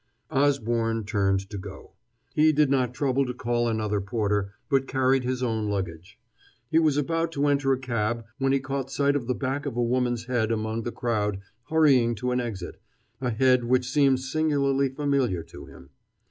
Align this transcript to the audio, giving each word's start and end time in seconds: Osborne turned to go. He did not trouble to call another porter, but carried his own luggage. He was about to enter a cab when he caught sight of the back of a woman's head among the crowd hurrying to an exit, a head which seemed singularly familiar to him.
Osborne 0.31 1.05
turned 1.05 1.47
to 1.51 1.59
go. 1.59 1.93
He 2.33 2.51
did 2.51 2.71
not 2.71 2.91
trouble 2.91 3.23
to 3.27 3.35
call 3.35 3.67
another 3.67 4.01
porter, 4.01 4.55
but 4.67 4.87
carried 4.87 5.23
his 5.23 5.43
own 5.43 5.69
luggage. 5.69 6.17
He 6.71 6.79
was 6.79 6.97
about 6.97 7.31
to 7.33 7.45
enter 7.45 7.71
a 7.71 7.77
cab 7.77 8.25
when 8.39 8.51
he 8.51 8.59
caught 8.59 8.89
sight 8.89 9.15
of 9.15 9.27
the 9.27 9.35
back 9.35 9.67
of 9.67 9.77
a 9.77 9.83
woman's 9.83 10.25
head 10.25 10.51
among 10.51 10.81
the 10.85 10.91
crowd 10.91 11.39
hurrying 11.69 12.15
to 12.15 12.31
an 12.31 12.39
exit, 12.41 12.81
a 13.21 13.29
head 13.29 13.65
which 13.65 13.87
seemed 13.91 14.19
singularly 14.21 14.89
familiar 14.89 15.43
to 15.43 15.67
him. 15.67 15.91